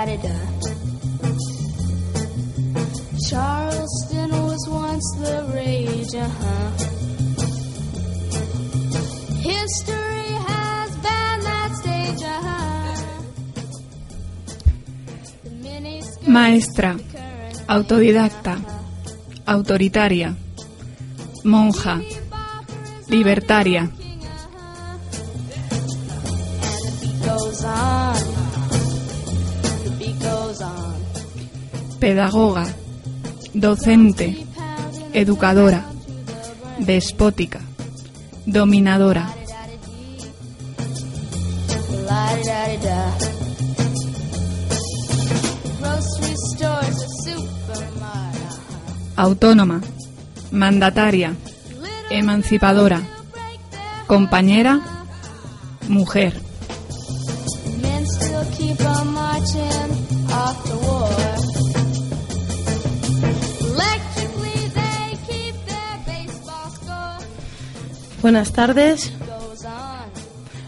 [0.00, 0.34] la di da di da.
[3.28, 6.70] Charleston was once the rage, uh huh.
[9.42, 12.96] History has been that stage, uh huh.
[16.26, 16.96] Maestra,
[17.66, 18.60] autodidacta,
[19.44, 20.34] autoritaria,
[21.44, 22.00] monja,
[23.08, 23.90] libertaria,
[27.24, 28.19] goes on.
[32.00, 32.66] Pedagoga,
[33.52, 34.46] docente,
[35.12, 35.84] educadora,
[36.78, 37.60] despótica,
[38.46, 39.28] dominadora,
[49.16, 49.82] autónoma,
[50.50, 51.36] mandataria,
[52.08, 53.02] emancipadora,
[54.06, 54.80] compañera,
[55.86, 56.39] mujer,
[68.22, 69.12] Buenas tardes,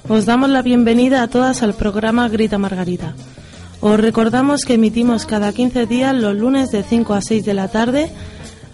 [0.08, 3.14] os damos la bienvenida a todas al programa Grita Margarita.
[3.80, 7.68] Os recordamos que emitimos cada 15 días los lunes de 5 a 6 de la
[7.68, 8.10] tarde,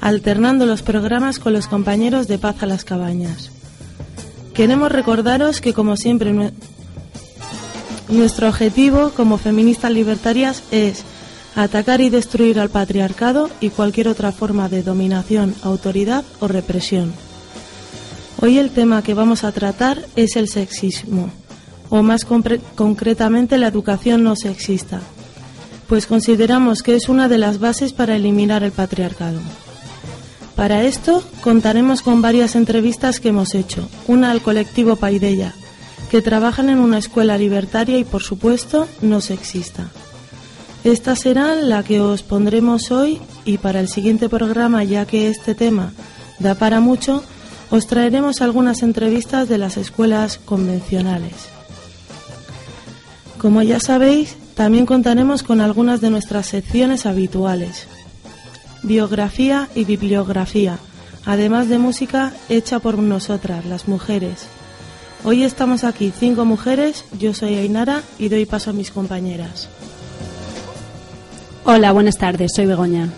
[0.00, 3.50] alternando los programas con los compañeros de Paz a las Cabañas.
[4.54, 6.52] Queremos recordaros que, como siempre, nue-
[8.08, 11.04] nuestro objetivo como feministas libertarias es
[11.56, 17.12] atacar y destruir al patriarcado y cualquier otra forma de dominación, autoridad o represión.
[18.40, 21.28] Hoy el tema que vamos a tratar es el sexismo,
[21.90, 25.00] o más concretamente la educación no sexista,
[25.88, 29.40] pues consideramos que es una de las bases para eliminar el patriarcado.
[30.54, 35.52] Para esto contaremos con varias entrevistas que hemos hecho, una al colectivo Paideya,
[36.08, 39.88] que trabajan en una escuela libertaria y por supuesto no sexista.
[40.84, 45.56] Esta será la que os pondremos hoy y para el siguiente programa, ya que este
[45.56, 45.92] tema
[46.38, 47.24] da para mucho,
[47.70, 51.34] os traeremos algunas entrevistas de las escuelas convencionales.
[53.38, 57.86] Como ya sabéis, también contaremos con algunas de nuestras secciones habituales.
[58.82, 60.78] Biografía y bibliografía,
[61.24, 64.46] además de música hecha por nosotras, las mujeres.
[65.24, 69.68] Hoy estamos aquí cinco mujeres, yo soy Ainara y doy paso a mis compañeras.
[71.64, 73.08] Hola, buenas tardes, soy Begoña.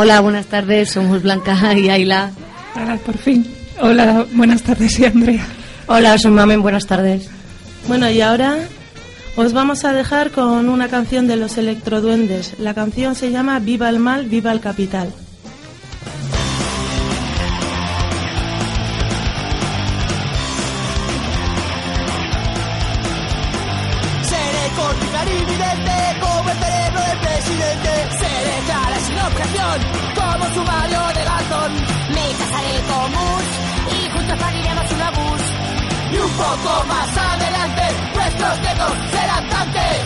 [0.00, 2.30] Hola, buenas tardes, somos Blanca y Ayla.
[2.76, 3.44] Hola, por fin.
[3.80, 5.44] Hola, buenas tardes, soy Andrea.
[5.88, 7.28] Hola, soy Mamen, buenas tardes.
[7.88, 8.58] Bueno, y ahora
[9.34, 12.54] os vamos a dejar con una canción de los Electroduendes.
[12.60, 15.12] La canción se llama Viva el mal, viva el capital.
[36.48, 37.82] Poco más adelante
[38.14, 40.00] nuestros dedos serán tanques.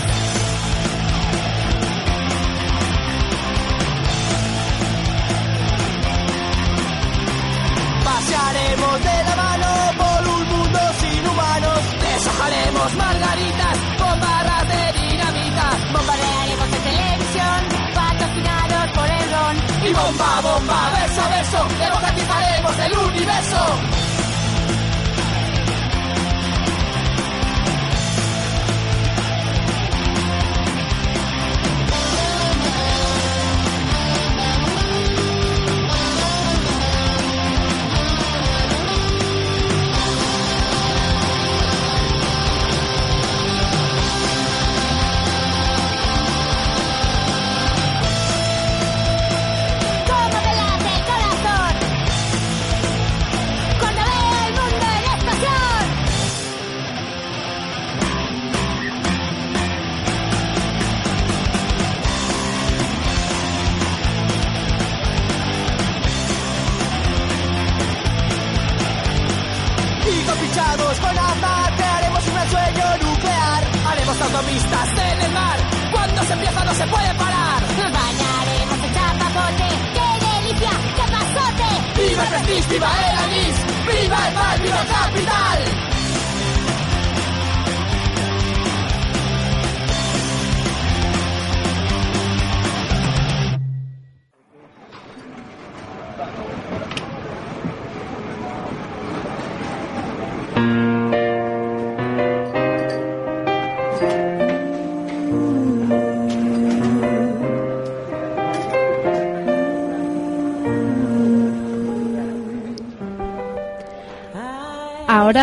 [8.05, 9.32] Pasearemos de la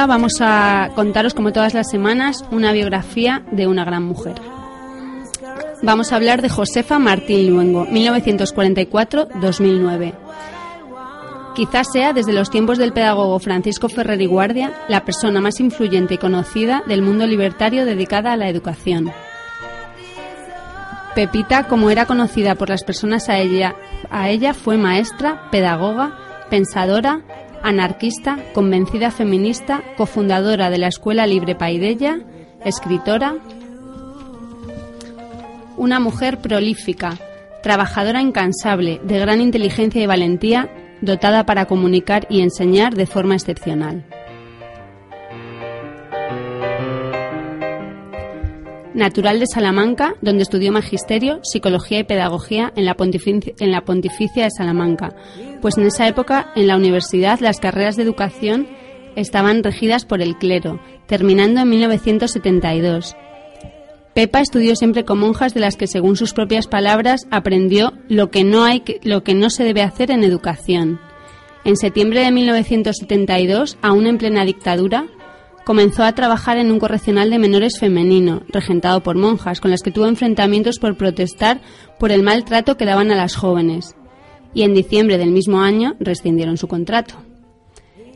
[0.08, 4.36] Vamos a contaros, como todas las semanas, una biografía de una gran mujer.
[5.84, 10.14] Vamos a hablar de Josefa Martín Luengo, 1944-2009.
[11.54, 16.14] Quizás sea, desde los tiempos del pedagogo Francisco Ferrer y Guardia, la persona más influyente
[16.14, 19.12] y conocida del mundo libertario dedicada a la educación.
[21.14, 23.76] Pepita, como era conocida por las personas a ella,
[24.10, 26.18] a ella fue maestra, pedagoga,
[26.50, 27.20] pensadora,
[27.64, 32.20] anarquista, convencida feminista, cofundadora de la Escuela Libre Paidella,
[32.64, 33.36] escritora,
[35.78, 37.18] una mujer prolífica,
[37.64, 40.70] trabajadora incansable, de gran inteligencia y valentía,
[41.02, 44.06] dotada para comunicar y enseñar de forma excepcional.
[49.00, 55.16] Natural de Salamanca, donde estudió magisterio, psicología y pedagogía en la, Pontificia, de Salamanca,
[55.62, 58.68] pues en esa época en la universidad las carreras de educación
[59.16, 63.16] estaban regidas por el clero, terminando en 1972.
[64.14, 68.44] Pepa estudió siempre con monjas de las que, según sus propias palabras, aprendió lo que
[68.44, 71.00] no, hay lo que no se debe hacer en educación.
[71.64, 75.08] En septiembre de 1972, aún en plena dictadura,
[75.70, 79.92] comenzó a trabajar en un correccional de menores femenino, regentado por monjas, con las que
[79.92, 81.62] tuvo enfrentamientos por protestar
[82.00, 83.96] por el maltrato que daban a las jóvenes.
[84.56, 87.18] Y en diciembre del mismo año rescindieron su contrato.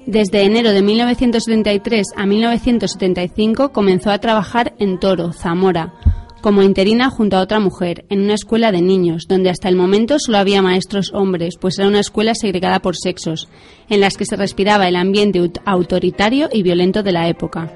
[0.07, 5.94] Desde enero de 1973 a 1975 comenzó a trabajar en Toro, Zamora,
[6.43, 10.19] como interina junto a otra mujer, en una escuela de niños, donde hasta el momento
[10.19, 13.47] solo había maestros hombres, pues era una escuela segregada por sexos,
[13.89, 17.73] en las que se respiraba el ambiente aut- autoritario y violento de la época,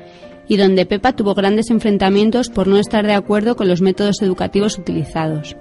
[0.49, 4.77] y donde Pepa tuvo grandes enfrentamientos por no estar de acuerdo con los métodos educativos
[4.77, 5.55] utilizados.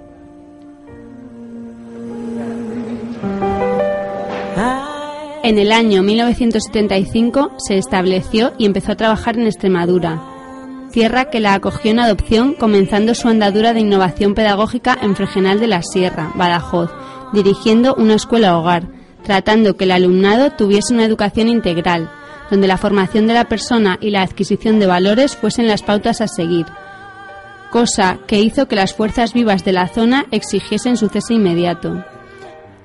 [5.43, 10.21] En el año 1975 se estableció y empezó a trabajar en Extremadura,
[10.91, 15.67] tierra que la acogió en adopción comenzando su andadura de innovación pedagógica en Fregenal de
[15.67, 16.91] la Sierra, Badajoz,
[17.33, 18.87] dirigiendo una escuela hogar,
[19.23, 22.09] tratando que el alumnado tuviese una educación integral,
[22.49, 26.27] donde la formación de la persona y la adquisición de valores fuesen las pautas a
[26.27, 26.65] seguir,
[27.71, 32.05] cosa que hizo que las fuerzas vivas de la zona exigiesen su cese inmediato.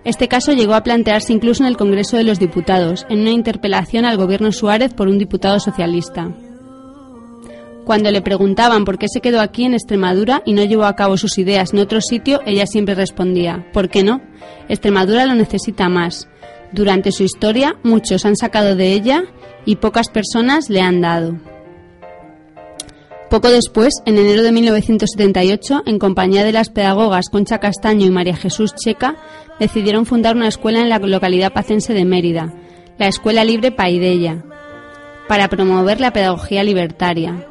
[0.04, 4.04] Este caso llegó a plantearse incluso en el Congreso de los Diputados, en una interpelación
[4.04, 6.32] al gobierno Suárez por un diputado socialista.
[7.84, 11.16] Cuando le preguntaban por qué se quedó aquí en Extremadura y no llevó a cabo
[11.16, 14.20] sus ideas en otro sitio, ella siempre respondía, ¿por qué no?
[14.68, 16.28] Extremadura lo necesita más.
[16.72, 19.24] Durante su historia, muchos han sacado de ella
[19.66, 21.38] y pocas personas le han dado.
[23.28, 28.36] Poco después, en enero de 1978, en compañía de las pedagogas Concha Castaño y María
[28.36, 29.16] Jesús Checa,
[29.58, 32.54] decidieron fundar una escuela en la localidad pacense de Mérida,
[32.98, 34.44] la Escuela Libre Paidella,
[35.28, 37.46] para promover la pedagogía libertaria.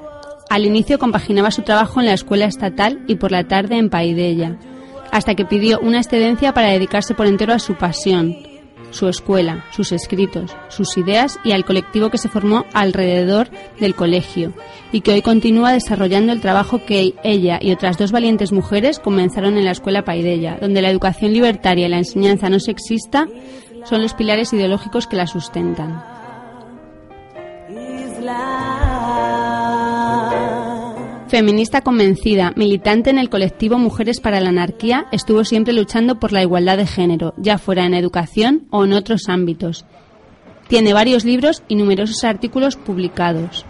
[0.51, 4.57] Al inicio compaginaba su trabajo en la escuela estatal y por la tarde en Paidella,
[5.09, 8.35] hasta que pidió una excedencia para dedicarse por entero a su pasión,
[8.89, 14.51] su escuela, sus escritos, sus ideas y al colectivo que se formó alrededor del colegio
[14.91, 19.57] y que hoy continúa desarrollando el trabajo que ella y otras dos valientes mujeres comenzaron
[19.57, 23.25] en la escuela Paidella, donde la educación libertaria y la enseñanza no sexista
[23.85, 26.03] son los pilares ideológicos que la sustentan.
[31.31, 36.41] Feminista convencida, militante en el colectivo Mujeres para la Anarquía, estuvo siempre luchando por la
[36.41, 39.85] igualdad de género, ya fuera en educación o en otros ámbitos.
[40.67, 43.65] Tiene varios libros y numerosos artículos publicados.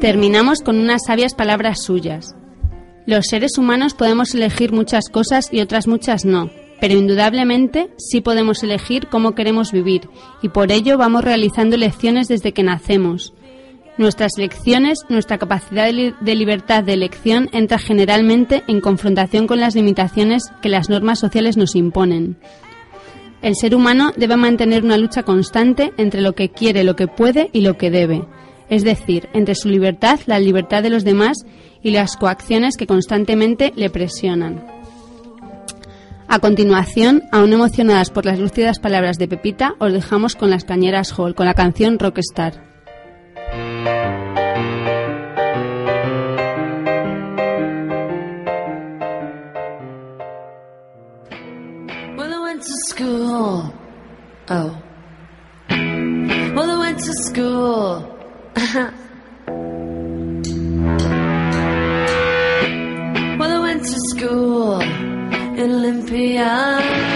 [0.00, 2.36] Terminamos con unas sabias palabras suyas.
[3.04, 6.50] Los seres humanos podemos elegir muchas cosas y otras muchas no,
[6.80, 10.08] pero indudablemente sí podemos elegir cómo queremos vivir
[10.40, 13.34] y por ello vamos realizando elecciones desde que nacemos.
[13.96, 19.74] Nuestras elecciones, nuestra capacidad de, de libertad de elección entra generalmente en confrontación con las
[19.74, 22.38] limitaciones que las normas sociales nos imponen.
[23.42, 27.50] El ser humano debe mantener una lucha constante entre lo que quiere, lo que puede
[27.52, 28.24] y lo que debe,
[28.70, 31.38] es decir, entre su libertad, la libertad de los demás
[31.82, 34.64] y las coacciones que constantemente le presionan.
[36.28, 41.18] A continuación, aún emocionadas por las lúcidas palabras de Pepita, os dejamos con las Cañeras
[41.18, 42.68] Hall, con la canción Rockstar.
[52.88, 53.72] School.
[54.50, 54.82] Oh.
[55.70, 58.17] Went to school.
[63.38, 67.07] Well, I went to school in Olympia.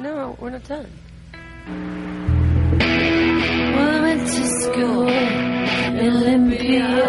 [0.00, 0.86] No, we're not done.
[3.74, 7.07] Well, I went to school in Olympia.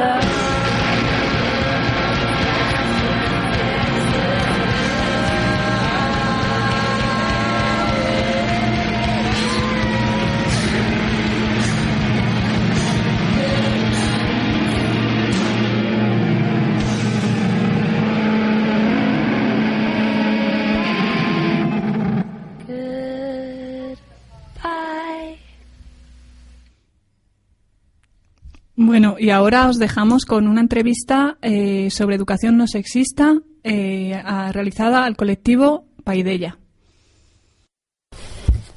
[29.20, 35.06] Y ahora os dejamos con una entrevista eh, sobre educación no sexista eh, a- realizada
[35.06, 36.58] al colectivo Paidella.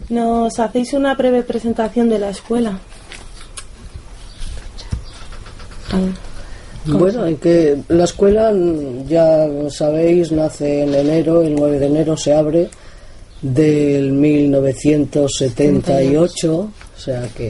[0.08, 2.78] Nos hacéis una breve presentación de la escuela.
[6.84, 8.52] Bueno, en que la escuela,
[9.06, 12.68] ya sabéis, nace en enero, el 9 de enero se abre
[13.40, 17.46] del 1978, o sea que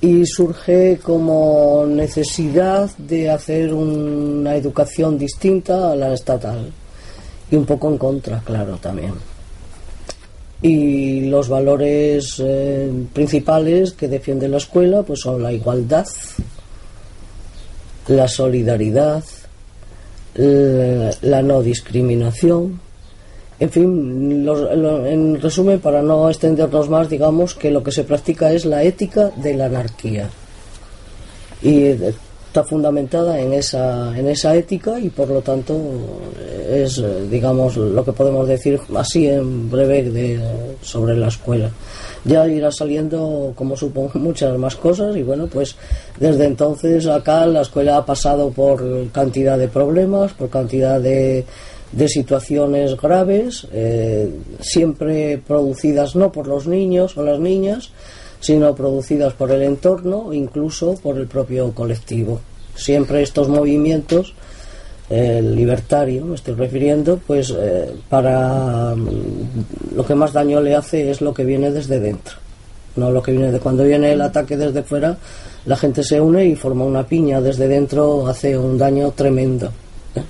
[0.00, 6.72] y surge como necesidad de hacer una educación distinta a la estatal
[7.50, 9.14] y un poco en contra, claro, también.
[10.62, 16.06] Y los valores eh, principales que defiende la escuela pues son la igualdad,
[18.08, 19.24] la solidaridad,
[20.34, 22.80] la, la no discriminación.
[23.60, 28.50] En fin, lo- en resumen, para no extendernos más, digamos que lo que se practica
[28.52, 30.30] es la ética de la anarquía.
[31.62, 32.14] Y eh,
[32.46, 35.76] está fundamentada en esa, en esa ética y por lo tanto
[36.70, 40.40] es, eh, digamos, lo que podemos decir así en breve de,
[40.80, 41.70] sobre la escuela.
[42.24, 45.76] Ya irá saliendo, como supongo, muchas más cosas y bueno, pues
[46.18, 51.44] desde entonces acá la escuela ha pasado por cantidad de problemas, por cantidad de,
[51.92, 54.30] de situaciones graves, eh,
[54.60, 57.90] siempre producidas no por los niños o las niñas,
[58.40, 62.40] sino producidas por el entorno, incluso por el propio colectivo.
[62.74, 64.34] Siempre estos movimientos
[65.10, 71.10] el libertario, me estoy refiriendo, pues eh, para mm, lo que más daño le hace
[71.10, 72.36] es lo que viene desde dentro.
[72.94, 75.18] No lo que viene de cuando viene el ataque desde fuera,
[75.66, 79.72] la gente se une y forma una piña desde dentro, hace un daño tremendo.
[80.14, 80.22] ¿eh?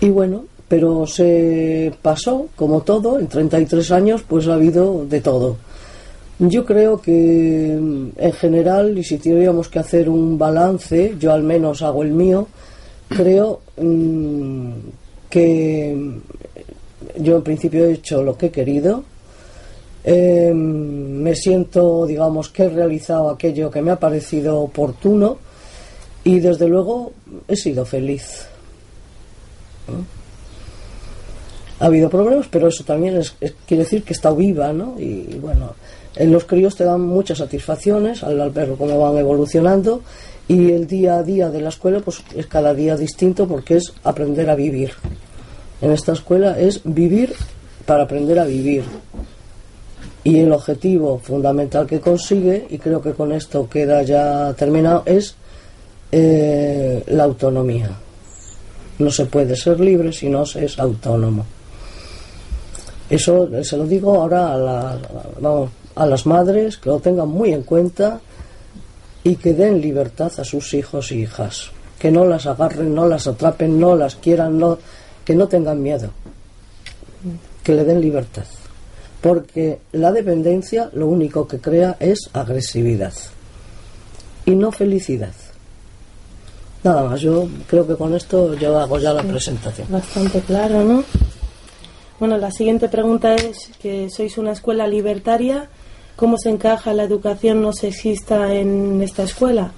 [0.00, 5.56] Y bueno, pero se pasó, como todo, en 33 años, pues ha habido de todo.
[6.38, 11.82] Yo creo que en general, y si tuviéramos que hacer un balance, yo al menos
[11.82, 12.48] hago el mío,
[13.08, 14.70] creo mm,
[15.30, 15.96] que
[17.18, 19.04] yo en principio he hecho lo que he querido.
[20.02, 25.38] Eh, me siento, digamos, que he realizado aquello que me ha parecido oportuno
[26.24, 27.12] y desde luego
[27.46, 28.46] he sido feliz.
[29.88, 30.13] ¿no?
[31.80, 33.34] Ha habido problemas, pero eso también es,
[33.66, 34.94] quiere decir que estado viva, ¿no?
[34.98, 35.74] Y bueno,
[36.16, 40.02] en los críos te dan muchas satisfacciones al, al ver cómo van evolucionando
[40.46, 43.92] y el día a día de la escuela pues es cada día distinto porque es
[44.04, 44.92] aprender a vivir.
[45.80, 47.34] En esta escuela es vivir
[47.86, 48.84] para aprender a vivir.
[50.22, 55.34] Y el objetivo fundamental que consigue, y creo que con esto queda ya terminado, es
[56.10, 57.90] eh, la autonomía.
[58.98, 61.44] No se puede ser libre si no se es autónomo.
[63.10, 64.98] Eso se lo digo ahora a, la-
[65.40, 68.20] vamos, a las madres que lo tengan muy en cuenta
[69.22, 71.70] y que den libertad a sus hijos e hijas.
[71.98, 74.78] Que no las agarren, no las atrapen, no las quieran, no,
[75.24, 76.10] que no tengan miedo.
[77.62, 78.44] Que le den libertad.
[79.22, 83.14] Porque la dependencia lo único que crea es agresividad
[84.44, 85.32] y no felicidad.
[86.82, 89.86] Nada más, yo creo que con esto yo hago ya la presentación.
[89.90, 91.02] Bastante claro, ¿no?
[92.20, 95.68] Bueno, la siguiente pregunta es que sois una escuela libertaria.
[96.14, 99.72] ¿Cómo se encaja la educación no sexista en esta escuela?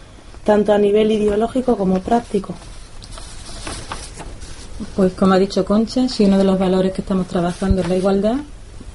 [0.44, 2.54] Tanto a nivel ideológico como práctico.
[4.94, 7.96] Pues como ha dicho Concha, si uno de los valores que estamos trabajando es la
[7.96, 8.36] igualdad,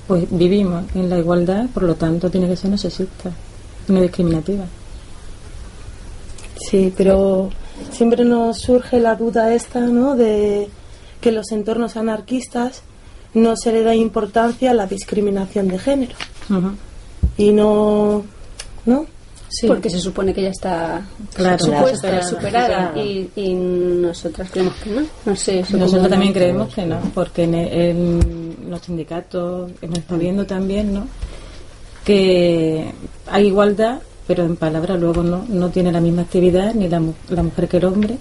[0.08, 3.32] pues vivimos en la igualdad, por lo tanto tiene que ser no sexista,
[3.88, 4.66] no discriminativa.
[6.58, 7.50] Sí, pero
[7.92, 10.16] siempre nos surge la duda esta, ¿no?
[10.16, 10.70] De
[11.20, 12.84] que los entornos anarquistas
[13.34, 16.16] no se le da importancia a la discriminación de género.
[17.38, 18.24] Y no...
[18.86, 19.06] ¿No?
[19.54, 19.68] Sí.
[19.68, 21.02] Porque se supone que ya está
[21.34, 22.24] Claro, supuesta, superada.
[22.24, 23.02] superada, Claro.
[23.06, 25.02] y, y nosotras creemos que no.
[25.26, 30.46] No sé, Nosotros también creemos que no, porque en, en los sindicatos hemos estado viendo
[30.46, 31.06] también, ¿no?
[32.06, 32.92] Que
[33.28, 37.14] hay igualdad, pero en palabras luego no, no tiene la misma actividad ni la, mu-
[37.30, 38.18] la mujer que el hombre,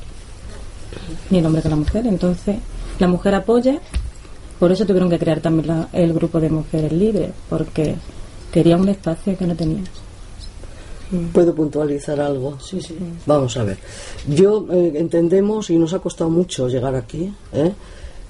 [1.31, 2.07] ni el hombre que la mujer.
[2.09, 2.57] Entonces,
[2.99, 3.79] la mujer apoya,
[4.61, 7.97] por eso tuvieron que crear también la- el grupo de mujeres libres, porque
[8.53, 9.85] quería un espacio que no tenían.
[11.33, 12.57] ¿Puedo puntualizar algo?
[12.61, 12.95] Sí, sí.
[13.27, 13.79] Vamos a ver.
[14.29, 17.73] Yo eh, entendemos, y nos ha costado mucho llegar aquí, ¿eh?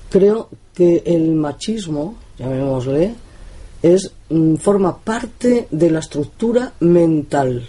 [0.08, 3.14] creo que el machismo, llamémosle,
[3.82, 7.66] es, mm, forma parte de la estructura mental.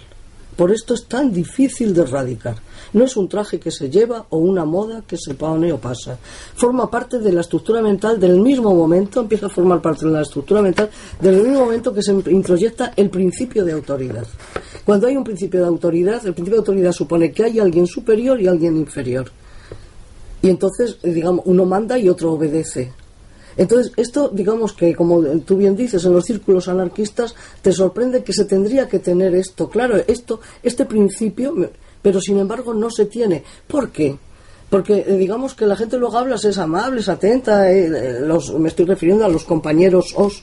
[0.56, 2.56] Por esto es tan difícil de erradicar.
[2.92, 6.18] No es un traje que se lleva o una moda que se pone o pasa.
[6.54, 10.22] Forma parte de la estructura mental del mismo momento, empieza a formar parte de la
[10.22, 14.26] estructura mental del mismo momento que se introyecta el principio de autoridad.
[14.84, 18.40] Cuando hay un principio de autoridad, el principio de autoridad supone que hay alguien superior
[18.40, 19.30] y alguien inferior.
[20.42, 22.92] Y entonces, digamos, uno manda y otro obedece.
[23.56, 28.32] Entonces, esto, digamos que, como tú bien dices, en los círculos anarquistas, te sorprende que
[28.32, 29.68] se tendría que tener esto.
[29.68, 31.54] Claro, esto, este principio,
[32.02, 33.42] pero sin embargo no se tiene.
[33.66, 34.16] ¿Por qué?
[34.68, 38.52] Porque eh, digamos que la gente luego habla, es amable, es atenta, eh, eh, los,
[38.54, 40.42] me estoy refiriendo a los compañeros os,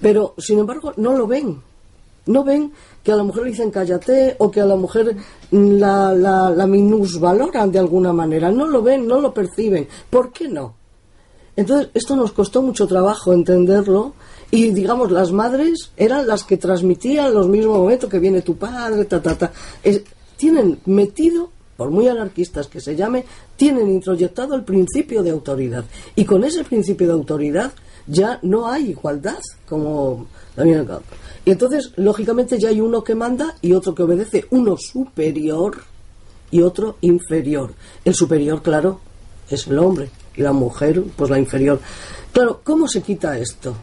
[0.00, 1.60] pero sin embargo no lo ven.
[2.26, 5.16] No ven que a la mujer le dicen cállate o que a la mujer
[5.50, 8.50] mm, la, la, la minusvaloran de alguna manera.
[8.52, 9.88] No lo ven, no lo perciben.
[10.08, 10.74] ¿Por qué no?
[11.56, 14.14] Entonces, esto nos costó mucho trabajo entenderlo
[14.50, 19.04] y, digamos, las madres eran las que transmitían los mismos momentos que viene tu padre,
[19.04, 19.52] ta, ta, ta.
[20.42, 23.24] Tienen metido, por muy anarquistas que se llame,
[23.54, 25.84] tienen introyectado el principio de autoridad.
[26.16, 27.70] Y con ese principio de autoridad
[28.08, 30.26] ya no hay igualdad, como
[30.56, 30.84] también.
[31.44, 35.84] Y entonces, lógicamente, ya hay uno que manda y otro que obedece, uno superior
[36.50, 37.72] y otro inferior.
[38.04, 38.98] El superior, claro,
[39.48, 41.78] es el hombre y la mujer, pues la inferior.
[42.32, 43.76] Claro, ¿cómo se quita esto?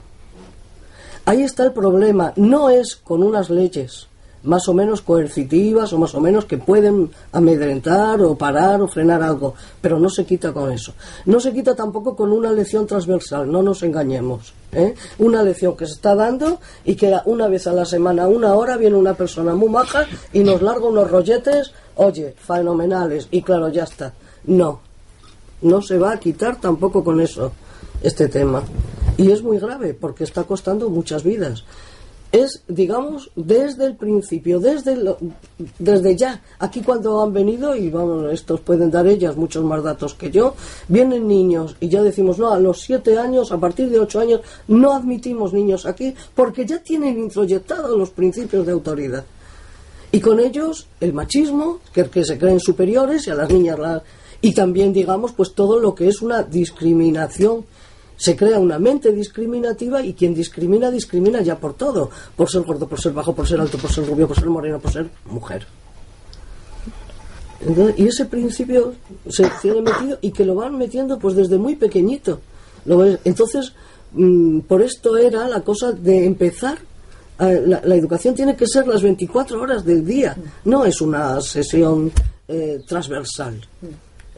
[1.23, 2.33] Ahí está el problema.
[2.35, 4.08] No es con unas leyes
[4.43, 9.21] más o menos coercitivas o más o menos que pueden amedrentar o parar o frenar
[9.21, 10.93] algo, pero no se quita con eso.
[11.25, 14.53] No se quita tampoco con una lección transversal, no nos engañemos.
[14.71, 14.95] ¿eh?
[15.17, 18.77] Una lección que se está dando y que una vez a la semana, una hora,
[18.77, 23.83] viene una persona muy maja y nos larga unos rolletes, oye, fenomenales, y claro, ya
[23.83, 24.13] está.
[24.45, 24.79] No,
[25.61, 27.51] no se va a quitar tampoco con eso
[28.01, 28.63] este tema.
[29.17, 31.65] Y es muy grave porque está costando muchas vidas.
[32.31, 35.17] Es, digamos, desde el principio, desde, lo-
[35.79, 36.43] desde ya.
[36.59, 40.53] Aquí cuando han venido, y vamos, estos pueden dar ellas muchos más datos que yo,
[40.87, 44.41] vienen niños y ya decimos, no, a los siete años, a partir de ocho años,
[44.67, 49.25] no admitimos niños aquí porque ya tienen introyectados los principios de autoridad.
[50.11, 54.03] Y con ellos el machismo, que, que se creen superiores y a las niñas la...
[54.41, 57.65] Y también, digamos, pues todo lo que es una discriminación.
[58.19, 62.09] Se crea una mente discriminativa y quien discrimina, discrimina ya por todo.
[62.35, 64.77] Por ser gordo, por ser bajo, por ser alto, por ser rubio, por ser moreno,
[64.77, 65.65] por ser mujer.
[67.97, 68.93] Y ese principio
[69.29, 72.41] se tiene metido y que lo van metiendo pues desde muy pequeñito.
[73.23, 73.71] Entonces,
[74.11, 76.77] mm, por esto era la cosa de empezar.
[77.39, 82.11] la, la educación tiene que ser las 24 horas del día, no es una sesión
[82.51, 83.61] eh, transversal.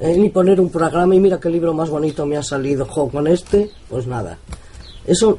[0.03, 3.27] Eh, ni poner un programa y mira qué libro más bonito me ha salido, con
[3.27, 4.35] este, pues nada.
[5.05, 5.37] Eso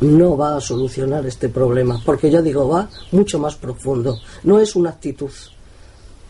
[0.00, 4.16] no va a solucionar este problema, porque ya digo, va mucho más profundo.
[4.44, 5.30] No es una actitud,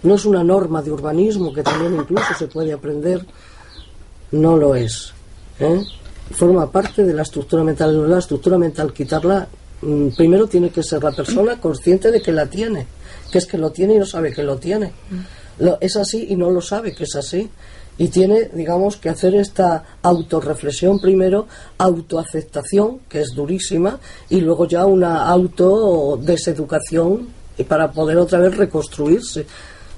[0.02, 3.24] no es una norma de urbanismo que también incluso se puede aprender,
[4.32, 5.12] no lo es.
[5.60, 5.84] ¿eh?
[6.32, 8.10] Forma parte de la estructura mental.
[8.10, 9.46] La estructura mental, quitarla,
[9.82, 12.88] mm, primero tiene que ser la persona consciente de que la tiene,
[13.30, 14.92] que es que lo tiene y no sabe que lo tiene.
[15.58, 17.48] Lo- es así y no lo sabe que es así.
[17.98, 21.46] Y tiene, digamos, que hacer esta autorreflexión primero,
[21.78, 23.98] autoaceptación, que es durísima,
[24.30, 27.28] y luego ya una autodeseducación
[27.68, 29.46] para poder otra vez reconstruirse.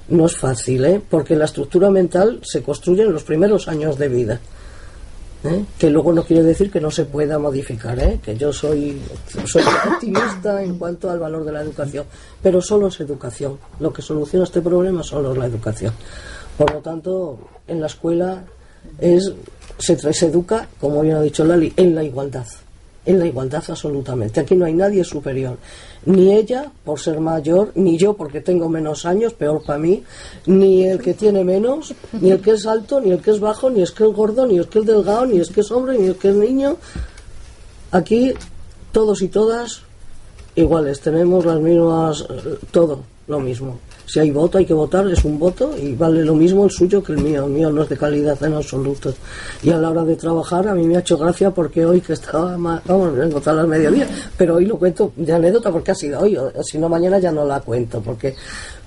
[0.09, 1.01] No es fácil, ¿eh?
[1.09, 4.39] porque la estructura mental se construye en los primeros años de vida.
[5.45, 5.65] ¿Eh?
[5.77, 8.19] que luego no quiere decir que no se pueda modificar, ¿eh?
[8.23, 9.01] que yo soy,
[9.87, 12.05] optimista en cuanto al valor de la educación,
[12.41, 13.57] pero solo es educación.
[13.79, 15.93] Lo que soluciona este problema solo es la educación.
[16.57, 18.43] Por lo tanto, en la escuela
[18.99, 19.31] es,
[19.77, 22.45] se, se educa, como bien ha dicho Lali, en la igualdad.
[23.05, 24.39] En la igualdad absolutamente.
[24.39, 25.57] Aquí no hay nadie superior.
[26.05, 30.03] Ni ella por ser mayor, ni yo porque tengo menos años, peor para mí,
[30.47, 33.69] ni el que tiene menos, ni el que es alto, ni el que es bajo,
[33.69, 35.97] ni el que es gordo, ni el que es delgado, ni el que es hombre,
[35.97, 36.77] ni el que es niño.
[37.91, 38.33] Aquí
[38.91, 39.81] todos y todas
[40.55, 43.79] iguales, tenemos las mismas, eh, todo lo mismo.
[44.07, 47.01] Si hay voto, hay que votar, es un voto y vale lo mismo el suyo
[47.03, 47.45] que el mío.
[47.45, 49.13] El mío no es de calidad en absoluto.
[49.63, 52.13] Y a la hora de trabajar, a mí me ha hecho gracia porque hoy que
[52.13, 55.95] estaba, ma- vamos, vengo todas las mediodía, pero hoy lo cuento de anécdota porque ha
[55.95, 58.35] sido hoy, si no mañana ya no la cuento, porque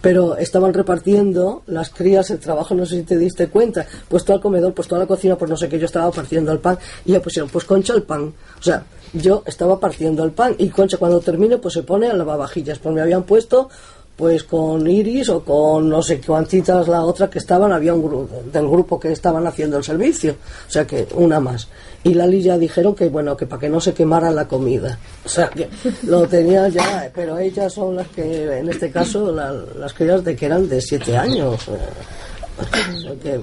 [0.01, 4.37] pero estaban repartiendo las crías el trabajo, no sé si te diste cuenta, pues todo
[4.37, 6.79] al comedor, pues toda la cocina, pues no sé qué, yo estaba partiendo el pan
[7.05, 8.33] y ya pusieron, pues concha el pan.
[8.61, 12.15] O sea, yo estaba partiendo el pan y concha cuando termine, pues se pone a
[12.15, 13.69] lavavajillas, pues me habían puesto
[14.19, 18.29] pues con Iris o con no sé cuántitas la otra que estaban, había un grupo
[18.53, 20.33] del grupo que estaban haciendo el servicio,
[20.67, 21.69] o sea que una más.
[22.03, 24.99] Y Lali ya dijeron que bueno, que para que no se quemara la comida.
[25.25, 25.69] O sea que
[26.03, 30.35] lo tenía ya, pero ellas son las que, en este caso, la- las crías de
[30.35, 31.69] que eran de siete años.
[31.69, 31.77] o
[33.01, 33.41] sea que-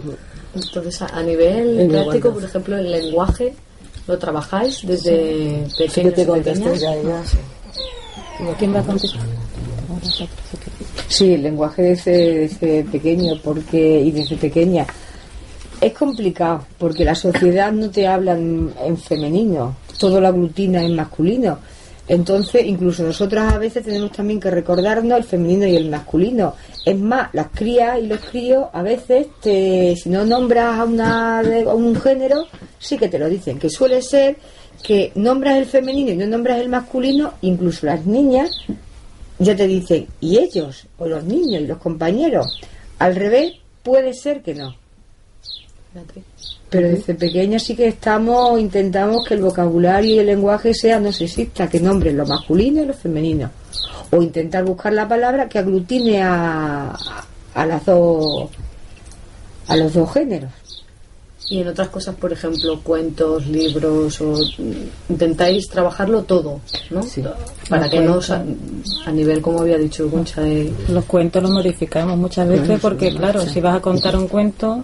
[0.56, 3.54] Entonces, a, nivel práctico, por ejemplo, el lenguaje,
[4.08, 6.82] ¿lo trabajáis desde Sí que pequeños te y contesté pequeñas?
[6.82, 7.38] ya, ya, sí.
[8.60, 9.22] ¿Quién va a contestar?
[11.08, 14.86] Sí, el lenguaje desde, desde pequeño porque y desde pequeña
[15.82, 20.96] es complicado porque la sociedad no te habla en, en femenino, todo lo aglutina en
[20.96, 21.60] masculino.
[22.08, 26.54] Entonces, incluso nosotras a veces tenemos también que recordarnos el femenino y el masculino.
[26.86, 31.40] Es más, las crías y los críos a veces, te, si no nombras a, una,
[31.40, 32.46] a un género,
[32.78, 34.38] sí que te lo dicen, que suele ser
[34.84, 38.52] que nombras el femenino y no nombras el masculino, incluso las niñas
[39.40, 42.60] ya te dicen, y ellos, o los niños y los compañeros.
[43.00, 44.76] Al revés, puede ser que no.
[46.70, 51.12] Pero desde pequeños sí que estamos, intentamos que el vocabulario y el lenguaje sea no
[51.12, 53.50] sexista, que nombren lo masculino y lo femenino.
[54.12, 56.98] O intentar buscar la palabra que aglutine a,
[57.54, 58.50] a las dos
[59.68, 60.52] a los dos géneros.
[61.48, 64.34] Y en otras cosas, por ejemplo, cuentos, libros, o
[65.10, 67.02] intentáis trabajarlo todo, ¿no?
[67.70, 68.20] Para que no,
[69.06, 70.74] a nivel, como había dicho Concha, de...
[70.90, 74.84] Los cuentos los modificamos muchas veces porque, claro, si vas a contar un cuento,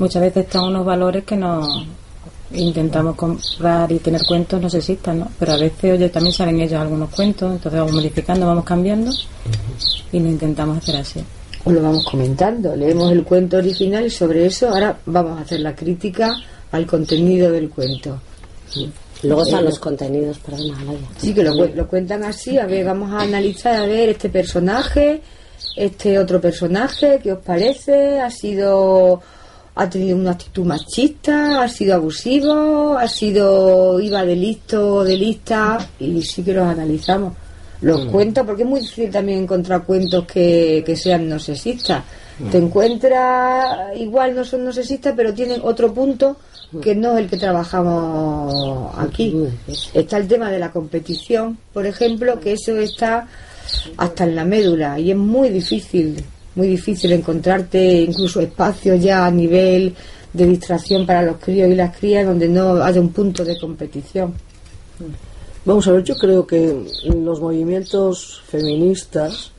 [0.00, 1.86] muchas veces están unos valores que no
[2.52, 5.28] intentamos comprar y tener cuentos no sexistas, ¿no?
[5.38, 9.12] Pero a veces, oye, también saben ellos algunos cuentos, entonces vamos modificando, vamos cambiando
[10.12, 11.24] y lo intentamos hacer así.
[11.64, 15.60] O lo vamos comentando, leemos el cuento original y sobre eso ahora vamos a hacer
[15.60, 16.30] la crítica
[16.72, 18.20] al contenido del cuento.
[19.22, 20.74] Luego están Eh, los contenidos, Laia.
[21.18, 24.28] Sí, que lo, cu- lo cuentan así, a ver, vamos a analizar, a ver, este
[24.28, 25.20] personaje,
[25.76, 28.20] este otro personaje, ¿qué os parece?
[28.20, 29.20] ¿Ha sido
[29.80, 35.16] ha tenido una actitud machista, ha sido abusivo, ha sido iba de listo o de
[35.16, 37.32] lista y sí que los analizamos.
[37.80, 38.10] Los Mm.
[38.10, 42.02] cuentos, porque es muy difícil también encontrar cuentos que, que sean no sexistas.
[42.38, 42.48] Mm.
[42.50, 46.36] Te encuentras, igual no son no sexistas, pero tienen otro punto
[46.82, 49.34] que no es el que trabajamos aquí.
[49.94, 53.26] Está el tema de la competición, por ejemplo, que eso está
[53.96, 56.22] hasta en la médula y es muy difícil,
[56.54, 59.94] muy difícil encontrarte incluso espacios ya a nivel
[60.32, 64.34] de distracción para los críos y las crías donde no haya un punto de competición.
[65.68, 69.52] Vamos a ver, yo creo que los movimientos feministas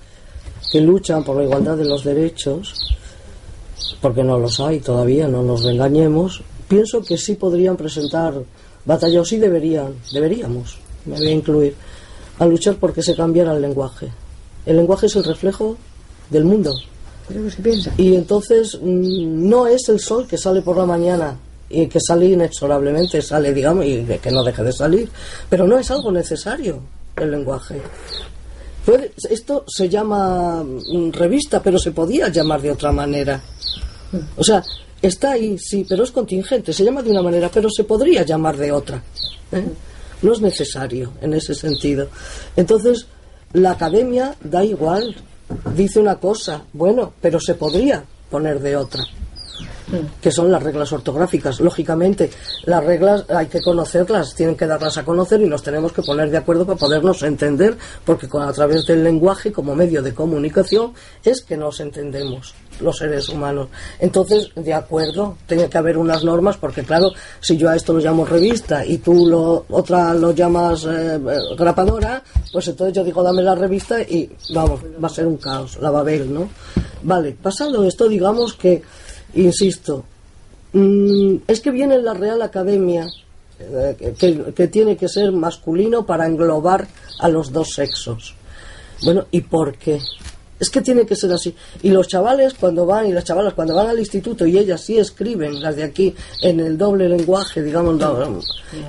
[0.71, 2.97] que luchan por la igualdad de los derechos,
[4.01, 8.33] porque no los hay todavía, no nos engañemos, pienso que sí podrían presentar
[8.85, 11.75] batalla, o sí deberían, deberíamos, me voy a incluir,
[12.39, 14.07] a luchar porque se cambiara el lenguaje.
[14.65, 15.77] El lenguaje es el reflejo
[16.31, 16.73] del mundo.
[17.97, 21.37] Y entonces mm, no es el sol que sale por la mañana
[21.69, 25.09] y que sale inexorablemente, sale, digamos, y que no deje de salir.
[25.49, 26.79] Pero no es algo necesario
[27.15, 27.81] el lenguaje.
[28.85, 33.41] Puede- esto se llama mm, revista, pero se podía llamar de otra manera.
[34.37, 34.63] O sea,
[35.01, 36.73] está ahí, sí, pero es contingente.
[36.73, 39.03] Se llama de una manera, pero se podría llamar de otra.
[39.51, 39.63] ¿eh?
[40.21, 42.07] No es necesario en ese sentido.
[42.55, 43.05] Entonces,
[43.53, 45.15] la academia da igual.
[45.75, 49.03] Dice una cosa, bueno, pero se podría poner de otra
[50.21, 51.59] que son las reglas ortográficas.
[51.59, 52.29] Lógicamente,
[52.65, 56.29] las reglas hay que conocerlas, tienen que darlas a conocer y nos tenemos que poner
[56.29, 60.93] de acuerdo para podernos entender, porque con, a través del lenguaje como medio de comunicación
[61.23, 63.67] es que nos entendemos los seres humanos.
[63.99, 67.99] Entonces, de acuerdo, tiene que haber unas normas, porque claro, si yo a esto lo
[67.99, 71.19] llamo revista y tú lo, otra lo llamas eh,
[71.57, 75.77] grapadora, pues entonces yo digo dame la revista y vamos, va a ser un caos,
[75.81, 76.49] la Babel, ¿no?
[77.03, 78.81] Vale, pasado esto, digamos que
[79.33, 80.05] insisto,
[80.73, 83.07] mm, es que viene la Real Academia,
[83.59, 86.87] eh, que, que tiene que ser masculino para englobar
[87.19, 88.35] a los dos sexos.
[89.03, 89.99] Bueno, ¿y por qué?
[90.59, 91.55] Es que tiene que ser así.
[91.81, 94.97] Y los chavales cuando van, y las chavalas cuando van al instituto, y ellas sí
[94.97, 97.97] escriben, las de aquí, en el doble lenguaje, digamos,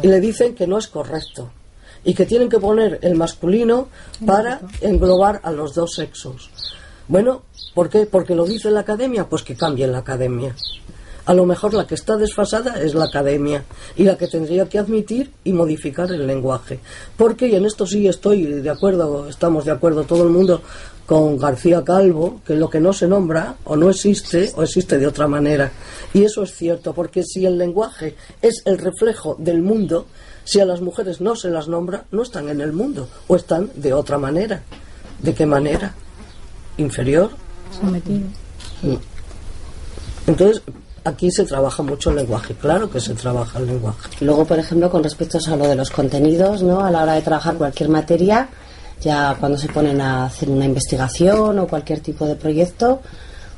[0.02, 1.50] y le dicen que no es correcto.
[2.02, 3.88] Y que tienen que poner el masculino
[4.24, 6.50] para englobar a los dos sexos.
[7.10, 7.42] Bueno,
[7.74, 8.06] ¿por qué?
[8.06, 10.54] Porque lo dice la academia, pues que cambie la academia.
[11.26, 13.64] A lo mejor la que está desfasada es la academia
[13.96, 16.78] y la que tendría que admitir y modificar el lenguaje.
[17.16, 20.62] Porque, y en esto sí estoy de acuerdo, estamos de acuerdo todo el mundo
[21.04, 25.08] con García Calvo, que lo que no se nombra o no existe o existe de
[25.08, 25.72] otra manera.
[26.14, 30.06] Y eso es cierto, porque si el lenguaje es el reflejo del mundo,
[30.44, 33.68] si a las mujeres no se las nombra, no están en el mundo o están
[33.74, 34.62] de otra manera.
[35.20, 35.92] ¿De qué manera?
[36.80, 37.30] ¿Inferior?
[37.78, 38.26] Sometido.
[40.26, 40.62] Entonces,
[41.04, 44.08] aquí se trabaja mucho el lenguaje, claro que se trabaja el lenguaje.
[44.20, 46.80] Luego, por ejemplo, con respecto a lo de los contenidos, ¿no?
[46.80, 48.48] A la hora de trabajar cualquier materia,
[49.00, 53.00] ya cuando se ponen a hacer una investigación o cualquier tipo de proyecto,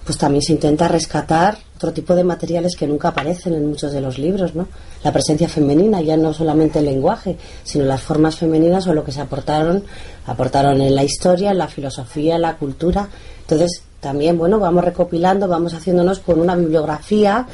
[0.05, 4.01] pues también se intenta rescatar otro tipo de materiales que nunca aparecen en muchos de
[4.01, 4.69] los libros, ¿no?
[5.03, 9.11] La presencia femenina, ya no solamente el lenguaje, sino las formas femeninas o lo que
[9.11, 9.83] se aportaron,
[10.27, 13.09] aportaron en la historia, en la filosofía, en la cultura.
[13.41, 17.47] Entonces, también, bueno, vamos recopilando, vamos haciéndonos con una bibliografía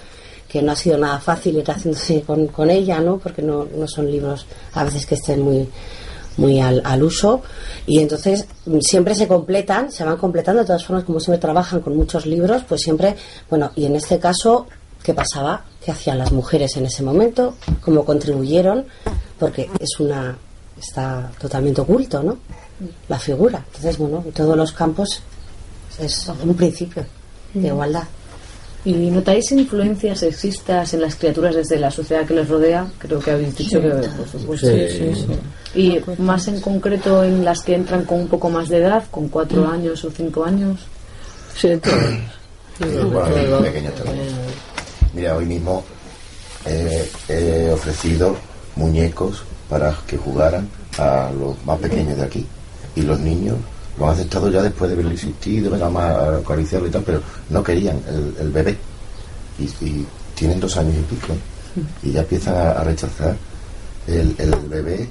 [0.46, 3.16] que no ha sido nada fácil ir haciéndose con, con ella, ¿no?
[3.16, 5.66] Porque no, no son libros a veces que estén muy
[6.38, 7.42] muy al, al uso
[7.86, 11.80] y entonces mm, siempre se completan, se van completando de todas formas como siempre trabajan
[11.80, 13.14] con muchos libros, pues siempre,
[13.50, 14.66] bueno, y en este caso,
[15.02, 15.64] ¿qué pasaba?
[15.84, 17.56] ¿Qué hacían las mujeres en ese momento?
[17.82, 18.86] ¿Cómo contribuyeron?
[19.38, 20.36] Porque es una,
[20.80, 22.38] está totalmente oculto, ¿no?
[23.08, 23.64] La figura.
[23.66, 25.22] Entonces, bueno, en todos los campos
[25.98, 27.04] es un principio
[27.54, 28.04] de igualdad.
[28.88, 32.90] ¿Y notáis influencias sexistas en las criaturas desde la sociedad que les rodea?
[32.96, 34.66] Creo que habéis dicho que, por supuesto.
[34.66, 35.78] Sí, sí, sí.
[35.78, 39.28] Y más en concreto en las que entran con un poco más de edad, con
[39.28, 40.80] cuatro años o cinco años.
[41.54, 42.18] Sí, entonces,
[43.12, 44.26] Bueno, pequeño también.
[45.12, 45.84] Mira, hoy mismo
[46.64, 48.36] eh, he ofrecido
[48.74, 52.46] muñecos para que jugaran a los más pequeños de aquí.
[52.96, 53.56] Y los niños
[53.98, 57.20] lo han aceptado ya después de haberlo insistido, venga más a acariciarlo y tal, pero
[57.50, 58.76] no querían el, el bebé.
[59.58, 61.34] Y, y tienen dos años y pico.
[62.02, 63.36] Y ya empiezan a, a rechazar
[64.06, 65.08] el, el bebé,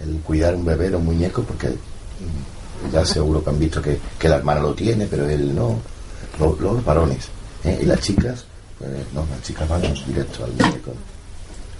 [0.00, 1.68] el cuidar un bebé, un muñeco, porque
[2.92, 5.76] ya seguro que han visto que, que la hermana lo tiene, pero él no.
[6.38, 7.26] Los, los varones.
[7.64, 7.80] ¿eh?
[7.82, 8.44] Y las chicas,
[8.78, 10.92] pues no, las chicas van directo al muñeco.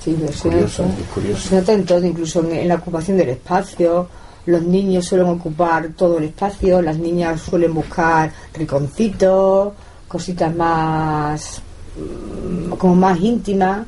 [0.02, 1.48] Sí, Es curioso, es curioso.
[1.48, 4.08] Se nota en todo, incluso en, en la ocupación del espacio.
[4.48, 9.74] Los niños suelen ocupar todo el espacio, las niñas suelen buscar rinconcitos,
[10.08, 11.60] cositas más
[11.98, 13.84] mm, como más íntima.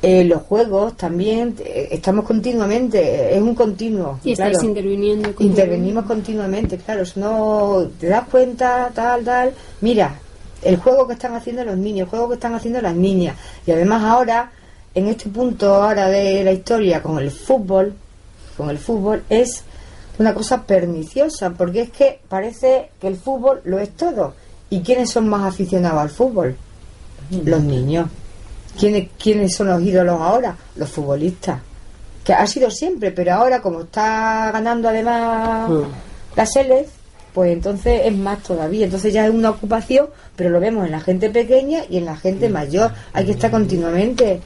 [0.00, 4.20] Eh, los juegos también, eh, estamos continuamente, es un continuo.
[4.22, 4.68] Y estáis claro.
[4.68, 5.34] interviniendo.
[5.40, 7.04] Intervenimos continuamente, claro.
[7.04, 9.52] Si no te das cuenta, tal, tal.
[9.80, 10.14] Mira,
[10.62, 13.34] el juego que están haciendo los niños, el juego que están haciendo las niñas.
[13.66, 14.52] Y además ahora,
[14.94, 17.96] en este punto ahora de la historia con el fútbol,
[18.56, 19.64] con el fútbol, es
[20.18, 24.34] una cosa perniciosa, porque es que parece que el fútbol lo es todo.
[24.70, 26.56] ¿Y quiénes son más aficionados al fútbol?
[27.30, 28.08] Los niños.
[28.78, 30.56] ¿Quiénes, ¿Quiénes son los ídolos ahora?
[30.76, 31.60] Los futbolistas.
[32.24, 35.70] Que ha sido siempre, pero ahora como está ganando además
[36.34, 36.88] la Seles,
[37.34, 38.84] pues entonces es más todavía.
[38.84, 42.16] Entonces ya es una ocupación, pero lo vemos en la gente pequeña y en la
[42.16, 42.92] gente mayor.
[43.12, 44.40] Hay que estar continuamente,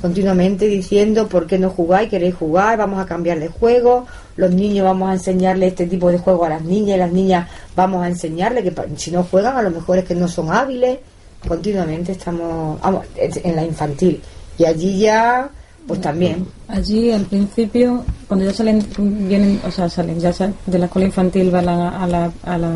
[0.00, 4.06] continuamente diciendo por qué no jugáis, queréis jugar, vamos a cambiar de juego.
[4.36, 7.48] Los niños vamos a enseñarle este tipo de juego a las niñas y las niñas
[7.76, 10.98] vamos a enseñarle que si no juegan a lo mejor es que no son hábiles.
[11.46, 14.20] Continuamente estamos, vamos, en la infantil.
[14.58, 15.48] Y allí ya,
[15.86, 16.46] pues también.
[16.68, 21.06] Allí al principio, cuando ya salen, vienen, o sea, salen, ya sal- de la escuela
[21.06, 22.70] infantil van a, la- a la, a la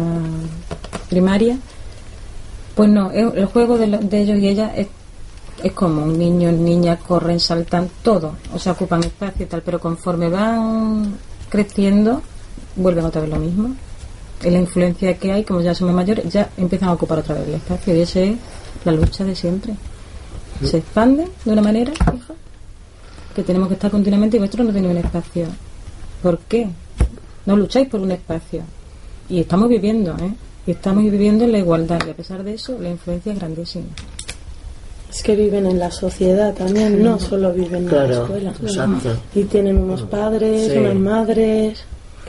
[1.09, 1.57] primaria,
[2.75, 4.87] pues no, el juego de, lo- de ellos y ellas es,
[5.63, 10.29] es común, niños, niñas corren, saltan, todo, o sea, ocupan espacio y tal, pero conforme
[10.29, 11.15] van
[11.49, 12.23] creciendo,
[12.77, 13.75] vuelven otra vez lo mismo.
[14.45, 17.35] Y la influencia que hay, como ya son más mayores, ya empiezan a ocupar otra
[17.35, 18.37] vez el espacio y esa es
[18.85, 19.75] la lucha de siempre.
[20.63, 22.35] Se expanden de una manera fija
[23.35, 25.47] que tenemos que estar continuamente y vuestros no tenéis un espacio.
[26.23, 26.69] ¿Por qué?
[27.47, 28.63] No lucháis por un espacio.
[29.29, 30.35] Y estamos viviendo, ¿eh?
[30.67, 32.01] Y estamos viviendo en la igualdad.
[32.07, 33.87] Y a pesar de eso, la influencia es grandísima.
[35.11, 38.51] Es que viven en la sociedad también, no solo viven en la Claro, escuela.
[38.63, 39.09] exacto.
[39.35, 40.79] Y tienen unos padres, Sí.
[40.79, 41.79] unas madres,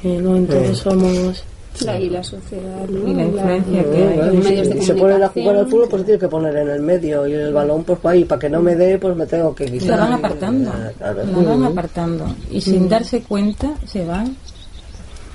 [0.01, 0.83] que no en todos Sí.
[0.83, 1.43] somos...
[1.85, 3.07] La- y la sociedad, ¿no?
[3.07, 4.17] Y la influencia La- que hay.
[4.17, 6.55] los Y medios si de se ponen a jugar al fútbol, pues tiene que poner
[6.57, 9.15] en el medio y el balón, pues para ahí, para que no me dé, pues
[9.15, 9.99] me tengo que La quitar.
[9.99, 10.71] van apartando.
[10.73, 11.23] Ah, claro.
[11.25, 12.25] La van apartando.
[12.51, 12.89] Y sin Mm.
[12.89, 14.35] darse cuenta, se van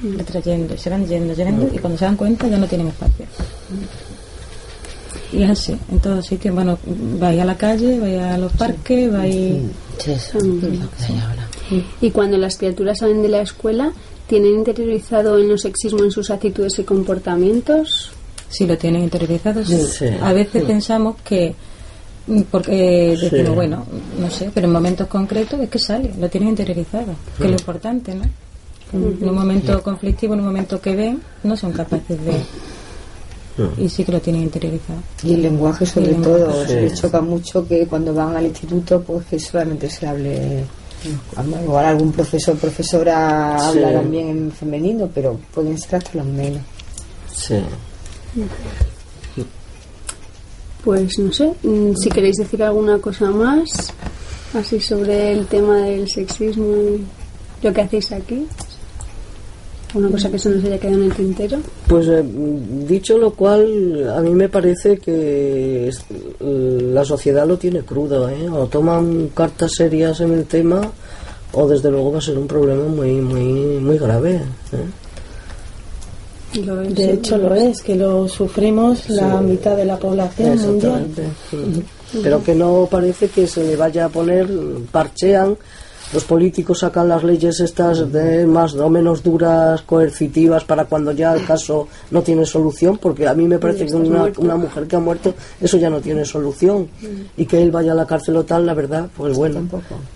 [0.03, 3.25] retrayendo, se van yendo, llegando, y cuando se dan cuenta ya no tienen espacio.
[3.71, 4.14] Y
[5.33, 6.55] es así, en todos sitios.
[6.55, 6.79] Bueno,
[7.19, 9.57] vais a la calle, vais a los parques, vais...
[12.01, 13.93] Y cuando las criaturas salen de la escuela,
[14.27, 18.11] ¿tienen interiorizado el no sexismo en sus actitudes y comportamientos?
[18.49, 19.65] Sí, lo tienen interiorizado.
[19.65, 19.79] sí.
[19.81, 20.07] Sí.
[20.23, 20.67] A veces Sí.
[20.69, 21.55] pensamos que,
[22.27, 23.29] mm, porque Sí.
[23.31, 23.85] decimos, bueno,
[24.19, 27.57] no sé, pero en momentos concretos es que sale, lo tienen interiorizado, que es lo
[27.57, 28.25] importante, ¿no?
[28.93, 32.33] En un momento conflictivo, en un momento que ven, no son capaces de...
[33.79, 34.99] Y sí que lo tienen interiorizado.
[35.23, 36.67] Y el lenguaje sobre todo, lenguaje.
[36.67, 40.65] se les choca mucho que cuando van al instituto pues que solamente se hable
[41.63, 43.67] igual algún profesor profesora Sí.
[43.79, 46.63] habla también en femenino pero pueden ser hasta los menos
[47.35, 47.57] Sí.
[50.83, 53.71] Pues no sé, mm, si queréis decir alguna cosa más,
[54.55, 57.05] así sobre el tema del sexismo y
[57.67, 58.47] lo que hacéis aquí.
[59.95, 61.59] Una cosa que se nos haya quedado en el tintero.
[61.87, 62.25] Pues eh,
[62.89, 66.05] dicho lo cual, a mí me parece que es-
[66.41, 68.49] la sociedad lo tiene crudo, ¿eh?
[68.51, 70.81] O toman cartas serias en el tema,
[71.53, 74.41] o desde luego va a ser un problema muy, muy, muy grave.
[74.73, 74.85] ¿eh?
[76.91, 81.07] De hecho lo es, que lo sufrimos la mitad de la población mundial.
[81.11, 81.85] Exactamente.
[82.23, 84.49] Pero que no parece que se le vaya a poner,
[84.93, 85.57] parchean,
[86.13, 91.35] los políticos sacan las leyes estas de más o menos duras, coercitivas, para cuando ya
[91.35, 94.97] el caso no tiene solución, porque a mí me parece que una, una mujer que
[94.97, 96.89] ha muerto, eso ya no tiene solución.
[97.37, 99.69] Y que él vaya a la cárcel o tal, la verdad, pues bueno.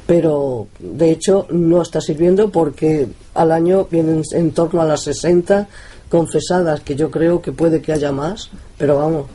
[0.07, 5.69] Pero de hecho no está sirviendo porque al año vienen en torno a las 60
[6.09, 9.27] confesadas, que yo creo que puede que haya más, pero vamos.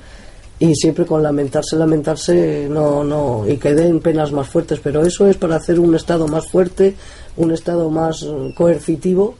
[0.59, 5.27] Y siempre con lamentarse, lamentarse, no, no, y que den penas más fuertes, pero eso
[5.27, 6.95] es para hacer un Estado más fuerte,
[7.37, 9.35] un Estado más eh, coercitivo,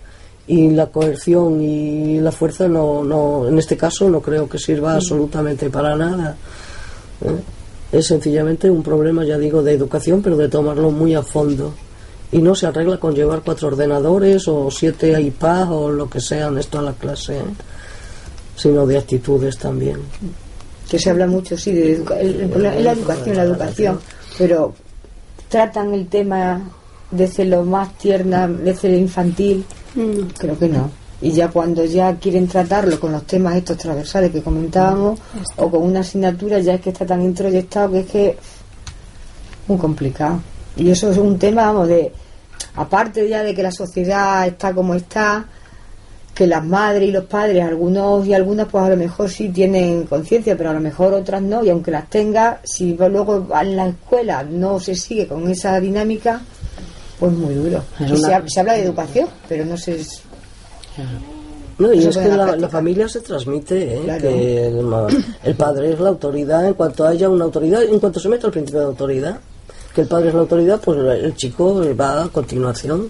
[0.48, 4.96] y la coerción y la fuerza no, no, en este caso no creo que sirva
[4.96, 6.36] absolutamente para nada.
[7.22, 7.98] ¿eh?
[7.98, 11.74] Es sencillamente un problema, ya digo, de educación, pero de tomarlo muy a fondo.
[12.32, 16.58] Y no se arregla con llevar cuatro ordenadores o siete iPads o lo que sean
[16.58, 17.44] esto a la clase, ¿eh?
[18.56, 20.00] sino de actitudes también.
[20.94, 24.00] Que se habla mucho sí de educa- el, la educación la educación
[24.38, 24.74] pero
[25.50, 26.62] tratan el tema
[27.10, 29.66] desde lo más tierna desde lo infantil.
[30.38, 30.90] Creo que no.
[31.22, 35.20] Y ya cuando ya quieren tratarlo con los temas estos transversales que comentábamos
[35.58, 38.38] o con una asignatura ya es que está tan introyectado que es que
[39.68, 40.42] muy complicado.
[40.76, 42.12] Y eso es un tema vamos de
[42.76, 45.46] aparte ya de que la sociedad está como está
[46.44, 50.04] que las madres y los padres, algunos y algunas, pues a lo mejor sí tienen
[50.06, 53.88] conciencia, pero a lo mejor otras no, y aunque las tenga, si luego en la
[53.88, 56.42] escuela no se sigue con esa dinámica,
[57.20, 57.82] pues muy duro.
[58.00, 60.00] Es una- se, ha- se habla de educación, pero no se...
[61.80, 64.02] No, y es que la la, familia se transmite, ¿eh?
[64.04, 64.22] Claro.
[64.22, 64.68] que
[65.44, 68.52] el, padre es la autoridad en cuanto haya una autoridad, en cuanto se mete el
[68.52, 69.40] principio de autoridad,
[69.96, 73.10] que el padre es la autoridad, pues el chico va a continuación.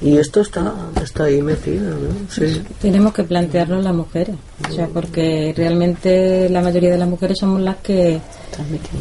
[0.00, 2.30] Y esto está, está ahí metido, ¿no?
[2.30, 2.62] Sí.
[2.80, 4.36] Tenemos que plantearnos las mujeres,
[4.68, 8.20] o sea, porque realmente la mayoría de las mujeres somos las que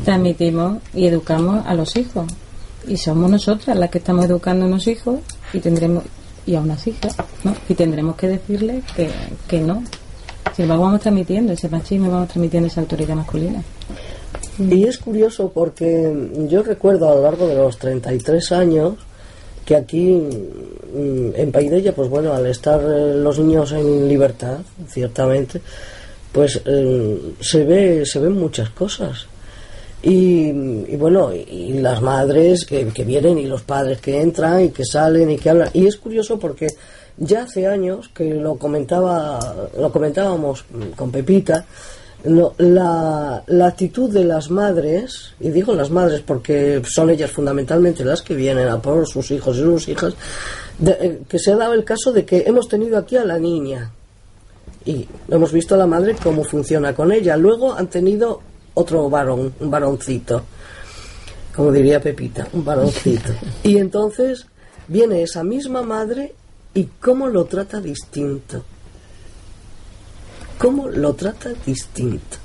[0.04, 2.26] transmitimos y educamos a los hijos.
[2.88, 5.20] Y somos nosotras las que estamos educando a los hijos
[5.54, 6.04] y tendremos
[6.48, 7.54] y a unas hijas, ¿no?
[7.68, 9.10] Y tendremos que decirles que,
[9.48, 9.84] que no.
[10.56, 13.62] Si vamos transmitiendo ese machismo, vamos transmitiendo esa autoridad masculina.
[14.58, 18.94] Y es curioso porque yo recuerdo a lo largo de los 33 años
[19.68, 25.62] que aquí mm, en Paidella, pues bueno, al estar eh, los niños en libertad, ciertamente,
[26.32, 29.28] pues eh, se ve se ven muchas cosas.
[30.02, 34.64] Y, y bueno, y, y las madres que, que vienen y los padres que entran
[34.64, 35.70] y que salen y que hablan.
[35.74, 36.68] Y es curioso porque
[37.18, 41.66] ya hace años que lo comentaba lo comentábamos mm, con Pepita,
[42.26, 48.04] no, la, la actitud de las madres, y digo las madres porque son ellas fundamentalmente
[48.04, 50.14] las que vienen a por sus hijos y sus hijas,
[50.80, 53.38] de- eh, que se ha dado el caso de que hemos tenido aquí a la
[53.40, 53.92] niña
[54.86, 57.38] y hemos visto a la madre cómo funciona con ella.
[57.38, 58.42] Luego han tenido
[58.74, 60.44] otro varón, un varoncito,
[61.56, 63.32] como diría Pepita, un varoncito.
[63.64, 64.46] Y entonces
[64.88, 66.34] viene esa misma madre
[66.74, 68.64] y cómo lo trata distinto.
[70.58, 72.38] ¿Cómo lo trata distinto?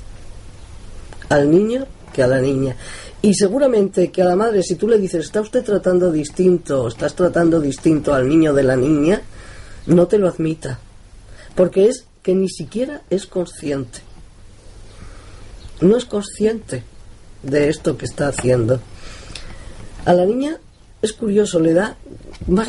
[1.29, 2.77] Al niño que a la niña.
[3.23, 7.15] Y seguramente que a la madre, si tú le dices, está usted tratando distinto, estás
[7.15, 9.23] tratando distinto al niño de la niña,
[9.87, 10.79] no te lo admita.
[11.55, 14.01] Porque es que ni siquiera es consciente.
[15.81, 16.83] No es consciente
[17.43, 18.81] de esto que está haciendo.
[20.05, 20.59] A la niña
[21.03, 21.97] es curioso, le da
[22.47, 22.69] más,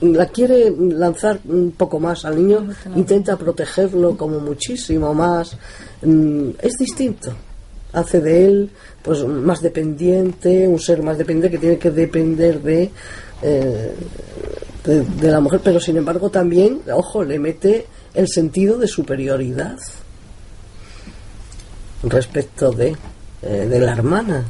[0.00, 5.56] la quiere lanzar un poco más al niño, intenta protegerlo como muchísimo más.
[6.02, 7.32] Mm, Es distinto.
[7.92, 8.70] Hace de él
[9.02, 12.90] pues más dependiente, un ser más dependiente que tiene que depender de,
[13.42, 13.94] eh,
[14.84, 19.78] de, de la mujer, pero sin embargo también, ojo, le mete el sentido de superioridad
[22.02, 22.96] respecto de,
[23.42, 24.44] eh, de la hermana.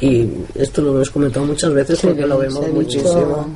[0.00, 3.48] Y esto lo hemos comentado muchas veces Sí, porque lo vemos muchísimo,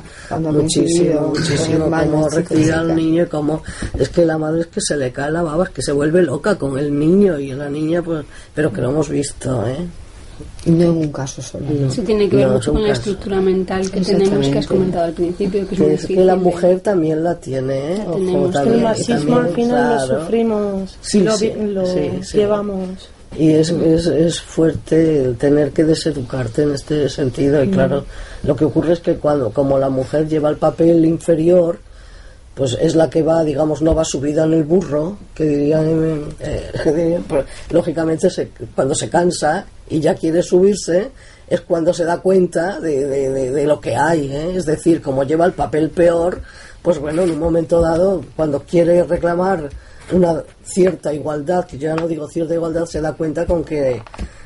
[0.51, 3.61] muchísimo, muchísimo, chicos, recibir al niño, como
[3.97, 6.21] es que la madre es que se le cae la baba, es que se vuelve
[6.21, 9.87] loca con el niño y la niña, pues, pero que lo hemos visto, ¿eh?
[10.65, 11.65] Y no en un caso solo.
[11.87, 13.07] Eso tiene que ver No, mucho con la casos.
[13.07, 16.35] estructura mental que tenemos, que has comentado al principio, que es muy es que la
[16.35, 18.03] mujer también la tiene, ¿eh?
[18.07, 18.51] Ojo, tenemos.
[18.51, 20.21] también, el machismo también, al final lo claro.
[20.21, 22.37] sufrimos, Sí, lo, sí, lo sí, sí.
[22.37, 22.89] llevamos.
[23.37, 27.63] Y es, es, es fuerte el tener que deseducarte en este sentido.
[27.63, 28.05] Y claro,
[28.43, 31.79] lo que ocurre es que cuando, como la mujer lleva el papel inferior,
[32.55, 37.19] pues es la que va, digamos, no va subida en el burro, que dirían, eh,
[37.27, 41.09] pues, lógicamente se- cuando se cansa y ya quiere subirse,
[41.47, 44.31] es cuando se da cuenta de, de- de- de lo que hay.
[44.31, 44.53] ¿eh?
[44.55, 46.41] Es decir, como lleva el papel peor,
[46.83, 49.69] pues bueno, en un momento dado, cuando quiere reclamar
[50.11, 54.01] una cierta igualdad, que yo ya no digo cierta igualdad, se da cuenta con que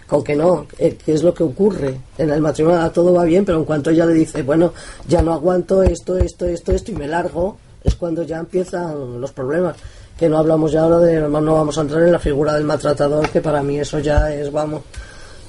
[0.08, 2.00] con que no, eh, que es lo que ocurre.
[2.18, 4.74] En el matrimonio todo va bien, pero en cuanto ella le dice, bueno,
[5.08, 9.32] ya no aguanto esto, esto, esto, esto y me largo, es cuando ya empiezan los
[9.34, 9.76] problemas.
[10.18, 13.30] Que no hablamos ya ahora de, no vamos a entrar en la figura del maltratador,
[13.30, 14.82] que para mí eso ya es, vamos,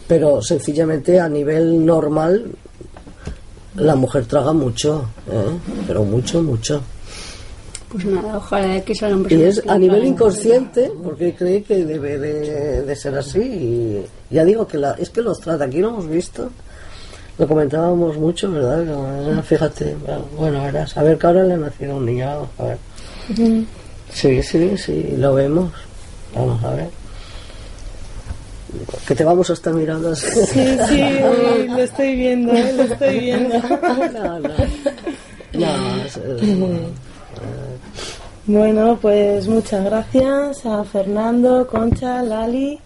[0.07, 2.47] pero sencillamente a nivel normal
[3.77, 5.59] la mujer traga mucho, ¿eh?
[5.87, 6.83] pero mucho, mucho.
[7.91, 12.83] Pues nada, ojalá que salgan Y es a nivel inconsciente, porque cree que debe de,
[12.83, 13.41] de ser así.
[13.41, 16.51] Y ya digo que la, es que los trata, aquí lo hemos visto,
[17.39, 19.43] lo comentábamos mucho, ¿verdad?
[19.43, 19.97] Fíjate,
[20.37, 22.79] bueno, verás, a ver que ahora le ha nacido un niño, vamos a ver.
[24.13, 25.73] Sí, sí, sí, lo vemos.
[26.35, 26.89] Vamos a ver.
[29.07, 30.27] Que te vamos a estar mirando así.
[30.47, 31.03] Sí, sí,
[31.69, 33.55] lo estoy viendo, lo estoy viendo.
[34.13, 34.49] No, no.
[35.55, 36.43] No, es- es-
[38.49, 42.79] Bueno, pues muchas gracias a Fernando, Concha, Lali,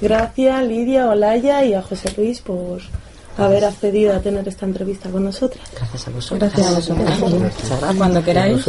[0.00, 2.80] gracias Lidia, Olaya y a José Luis por
[3.38, 5.70] haber accedido a tener esta entrevista con nosotras.
[5.72, 6.40] Gracias a vosotros.
[6.40, 7.20] Gracias a vosotros.
[7.20, 7.96] Muchas gracias.
[7.96, 8.68] Cuando queráis.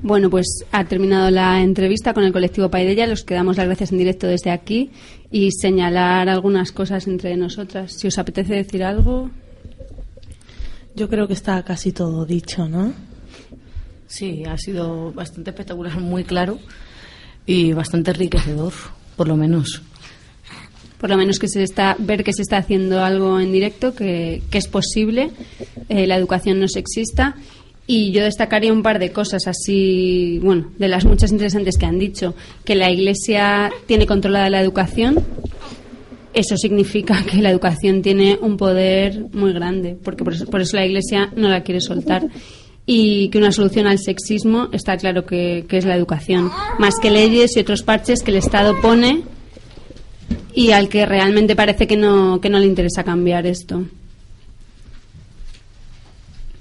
[0.00, 3.06] Bueno, pues ha terminado la entrevista con el colectivo Paidella.
[3.06, 4.92] Los que damos las gracias en directo desde aquí
[5.30, 7.92] y señalar algunas cosas entre nosotras.
[7.92, 9.28] Si os apetece decir algo.
[10.98, 12.92] Yo creo que está casi todo dicho, ¿no?
[14.08, 16.58] Sí, ha sido bastante espectacular, muy claro
[17.46, 18.72] y bastante enriquecedor,
[19.16, 19.80] por lo menos.
[21.00, 24.42] Por lo menos que se está ver que se está haciendo algo en directo, que,
[24.50, 25.30] que es posible,
[25.88, 27.36] eh, la educación no sexista.
[27.86, 32.00] Y yo destacaría un par de cosas así, bueno, de las muchas interesantes que han
[32.00, 32.34] dicho,
[32.64, 35.24] que la Iglesia tiene controlada la educación.
[36.34, 40.76] Eso significa que la educación tiene un poder muy grande, porque por eso, por eso
[40.76, 42.28] la Iglesia no la quiere soltar
[42.90, 47.54] y que una solución al sexismo está claro que, es la educación, más que leyes
[47.54, 49.24] y otros parches que el Estado pone
[50.54, 53.84] y al que realmente parece que no, que no le interesa cambiar esto.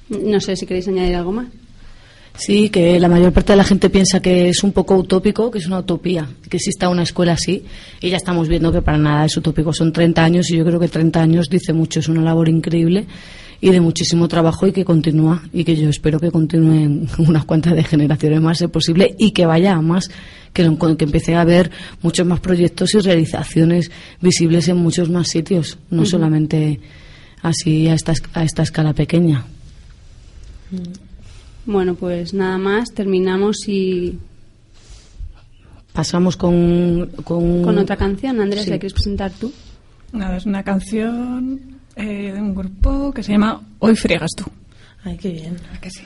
[0.10, 1.48] No sé si queréis añadir algo más.
[2.38, 5.58] Sí, que la mayor parte de la gente piensa que es un poco utópico, que
[5.58, 7.64] es una utopía, que exista una escuela así,
[8.00, 9.74] y ya estamos viendo que para nada es utópico.
[9.74, 13.06] Son 30 años y yo creo que 30 años dice mucho, es una labor increíble
[13.60, 17.74] y de muchísimo trabajo y que continúa y que yo espero que continúen unas cuantas
[17.76, 20.10] de generaciones más, si posible, y que vaya a más,
[20.54, 21.72] que, lo- que empiece a haber
[22.04, 23.90] muchos más proyectos y realizaciones
[24.22, 26.80] visibles en muchos más sitios, no solamente
[27.42, 29.44] así a esta, es- a esta escala pequeña.
[31.68, 34.18] Bueno, pues nada más, terminamos y
[35.94, 38.40] Pasamos con, con, con otra canción.
[38.40, 38.70] Andrés, Sí.
[38.70, 39.52] ¿la quieres presentar tú?
[40.14, 41.60] Nada, es una canción
[41.96, 44.46] eh, de un grupo que se llama Hoy friegas tú.
[45.04, 45.58] Ay, qué bien.
[45.76, 46.02] ¿A que sí?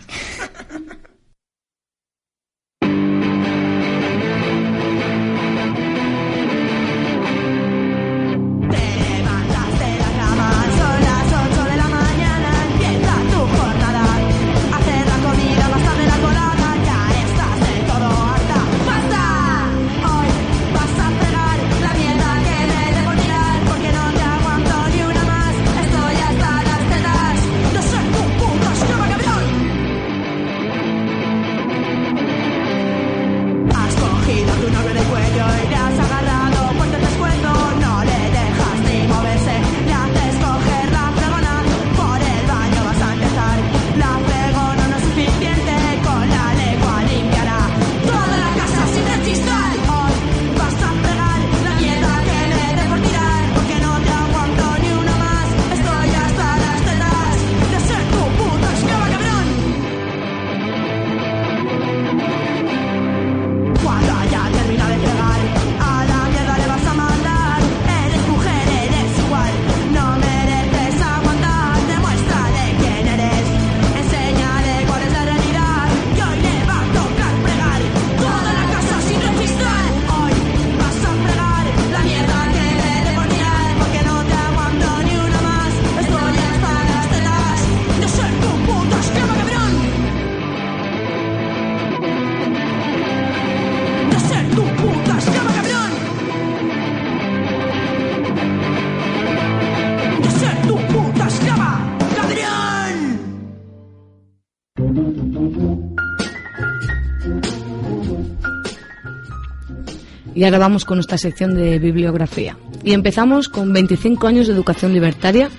[110.41, 112.57] Y ahora vamos con nuestra sección de bibliografía.
[112.83, 115.51] Y empezamos con 25 años de educación libertaria,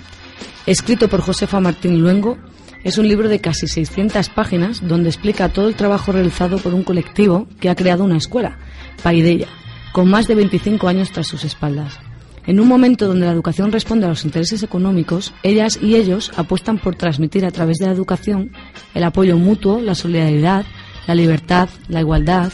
[0.67, 2.37] escrito por Josefa Martín Luengo.
[2.83, 6.83] Es un libro de casi 600 páginas donde explica todo el trabajo realizado por un
[6.83, 8.59] colectivo que ha creado una escuela,
[9.05, 9.47] Paideia,
[9.93, 12.01] con más de 25 años tras sus espaldas.
[12.45, 16.79] En un momento donde la educación responde a los intereses económicos, ellas y ellos apuestan
[16.79, 18.51] por transmitir a través de la educación
[18.95, 20.67] el apoyo mutuo, la solidaridad,
[21.07, 22.53] la libertad, la igualdad,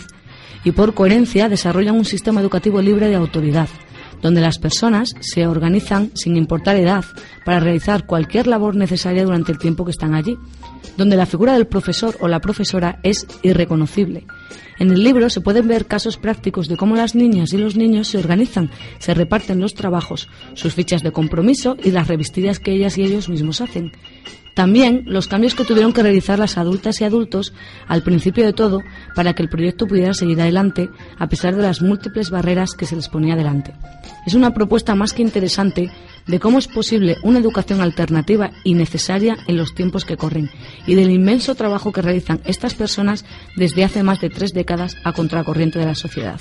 [0.69, 3.71] y por coherencia desarrollan un sistema educativo libre de autoridad,
[4.21, 7.07] donde las personas se organizan sin importar edad
[7.47, 10.37] para realizar cualquier labor necesaria durante el tiempo que están allí,
[10.99, 14.27] donde la figura del profesor o la profesora es irreconocible.
[14.79, 18.09] En el libro se pueden ver casos prácticos de cómo las niñas y los niños
[18.09, 22.99] se organizan, se reparten los trabajos, sus fichas de compromiso y las revestidas que ellas
[22.99, 23.93] y ellos mismos hacen.
[24.59, 27.53] También los cambios que tuvieron que realizar las adultas y adultos
[27.87, 28.83] al principio de todo
[29.15, 32.97] para que el proyecto pudiera seguir adelante a pesar de las múltiples barreras que se
[32.97, 33.73] les ponía delante.
[34.27, 35.93] Es una propuesta más que interesante
[36.27, 40.51] de cómo es posible una educación alternativa y necesaria en los tiempos que corren
[40.89, 45.13] y del inmenso trabajo que realizan estas personas desde hace más de tres décadas a
[45.13, 46.41] contracorriente de la sociedad.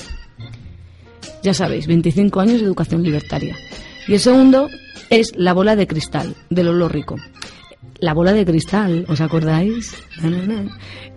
[1.44, 3.56] Ya sabéis, 25 años de educación libertaria.
[4.08, 4.70] Y el segundo
[5.12, 7.18] es La bola de cristal, de Lolo Rico.
[8.00, 9.96] La bola de cristal, ¿os acordáis?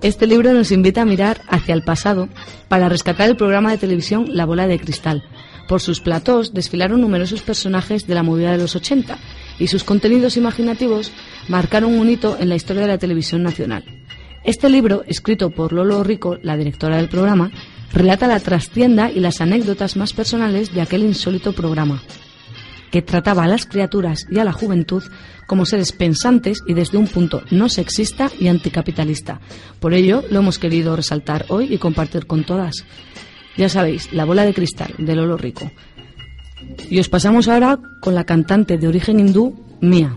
[0.02, 2.28] Este libro nos invita a mirar hacia el pasado
[2.68, 5.22] para rescatar el programa de televisión La bola de cristal.
[5.68, 9.18] Por sus platós desfilaron numerosos personajes de la movida de los 80
[9.58, 11.12] y sus contenidos imaginativos
[11.48, 13.84] marcaron un hito en la historia de la televisión nacional.
[14.42, 17.50] Este libro, escrito por Lolo Rico, la directora del programa,
[17.92, 22.02] relata la trastienda y las anécdotas más personales de aquel insólito programa,
[22.90, 25.02] que trataba a las criaturas y a la juventud
[25.46, 29.40] como seres pensantes y desde un punto no sexista y anticapitalista.
[29.80, 32.84] Por ello, lo hemos querido resaltar hoy y compartir con todas.
[33.56, 35.70] Ya sabéis, La bola de cristal, de Lolo Rico.
[36.88, 40.16] Y os pasamos ahora con la cantante de origen hindú, Mia.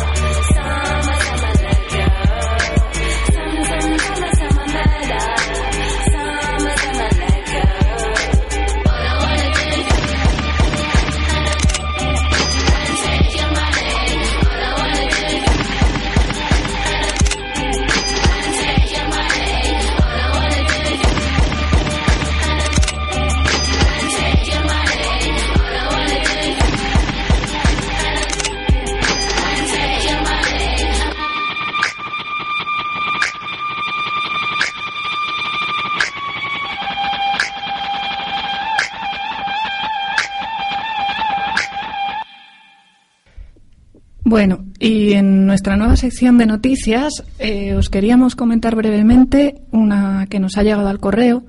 [45.61, 50.87] Nuestra nueva sección de noticias eh, os queríamos comentar brevemente una que nos ha llegado
[50.87, 51.43] al correo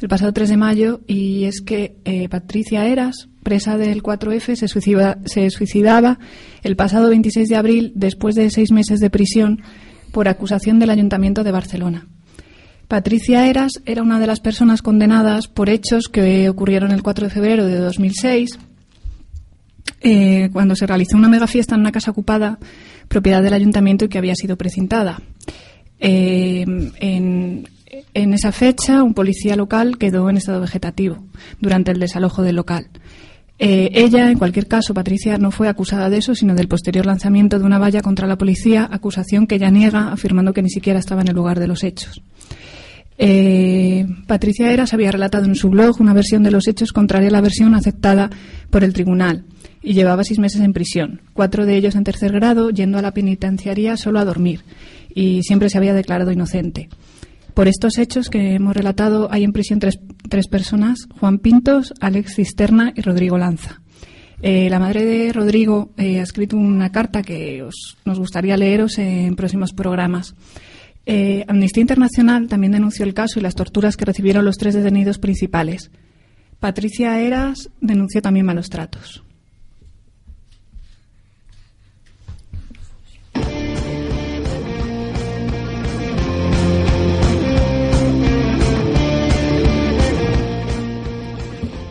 [0.00, 4.68] el pasado 3 de mayo y es que eh, Patricia Eras, presa del 4F, se,
[4.68, 6.20] suicida- se suicidaba
[6.62, 9.62] el pasado 26 de abril después de seis meses de prisión
[10.12, 12.06] por acusación del Ayuntamiento de Barcelona.
[12.86, 17.30] Patricia Eras era una de las personas condenadas por hechos que ocurrieron el 4 de
[17.34, 18.60] febrero de 2006
[20.02, 22.58] eh, cuando se realizó una mega fiesta en una casa ocupada,
[23.08, 25.20] propiedad del ayuntamiento y que había sido precintada.
[25.98, 26.64] Eh,
[27.00, 27.64] en,
[28.12, 31.24] esa fecha, un policía local quedó en estado vegetativo
[31.60, 32.88] durante el desalojo del local.
[33.58, 37.58] Eh, ella, en cualquier caso, Patricia, no fue acusada de eso, sino del posterior lanzamiento
[37.58, 41.22] de una valla contra la policía, acusación que ella niega, afirmando que ni siquiera estaba
[41.22, 42.20] en el lugar de los hechos.
[43.18, 47.32] Eh, Patricia Eras había relatado en su blog una versión de los hechos contraria a
[47.32, 48.28] la versión aceptada
[48.68, 49.44] por el tribunal
[49.86, 53.12] y llevaba seis meses en prisión, cuatro de ellos en tercer grado, yendo a la
[53.12, 54.60] penitenciaría solo a dormir
[55.14, 56.88] y siempre se había declarado inocente.
[57.54, 59.98] Por estos hechos que hemos relatado, hay en prisión tres,
[60.48, 63.80] personas, Juan Pintos, Alex Cisterna y Rodrigo Lanza.
[64.42, 68.98] Eh, la madre de Rodrigo eh, ha escrito una carta que os- nos gustaría leeros
[68.98, 70.34] en próximos programas.
[71.06, 75.18] Eh, Amnistía Internacional también denunció el caso y las torturas que recibieron los tres detenidos
[75.18, 75.90] principales.
[76.60, 79.22] Patricia Eras denunció también malos tratos.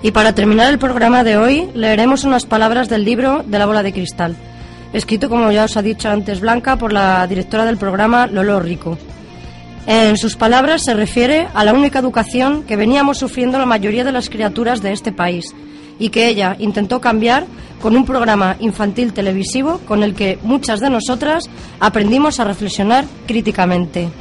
[0.05, 3.81] Y para terminar el programa de hoy, leeremos unas palabras del libro de la bola
[3.81, 4.35] de cristal,
[4.93, 8.99] escrito, como ya os ha dicho antes Blanca, por la directora del programa Lolo Rico.
[9.87, 14.11] En sus palabras se refiere a la única educación que veníamos sufriendo la mayoría de
[14.11, 15.55] las criaturas de este país
[15.97, 17.47] y que ella intentó cambiar
[17.81, 21.49] con un programa infantil televisivo con el que muchas de nosotras
[21.79, 24.11] aprendimos a reflexionar críticamente.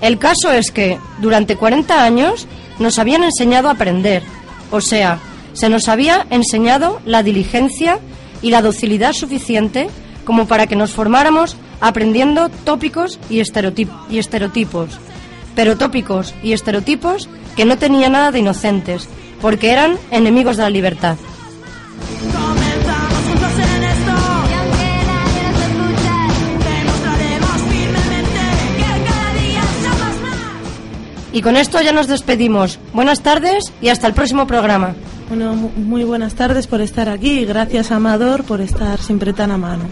[0.00, 2.46] El caso es que durante 40 años
[2.78, 4.22] nos habían enseñado a aprender,
[4.70, 5.18] o sea,
[5.52, 7.98] se nos había enseñado la diligencia
[8.40, 9.88] y la docilidad suficiente
[10.24, 13.42] como para que nos formáramos aprendiendo tópicos y,
[14.10, 14.90] y estereotipos,
[15.54, 19.08] pero tópicos y estereotipos que no tenían nada de inocentes,
[19.40, 21.16] porque eran enemigos de la libertad.
[31.32, 32.78] Y con esto ya nos despedimos.
[32.92, 34.94] Buenas tardes y hasta el próximo programa.
[35.28, 39.52] Bueno, mu- muy buenas tardes por estar aquí y gracias Amador por estar siempre tan
[39.52, 39.84] a mano.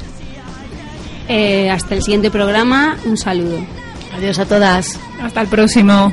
[1.28, 3.59] Eh, hasta el siguiente programa, un saludo.
[4.16, 4.99] Adiós a todas.
[5.22, 6.12] Hasta el próximo.